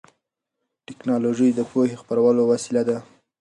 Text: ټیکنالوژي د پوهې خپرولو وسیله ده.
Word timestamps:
ټیکنالوژي 0.85 1.49
د 1.53 1.59
پوهې 1.71 1.95
خپرولو 2.01 2.41
وسیله 2.51 2.81
ده. 2.89 2.97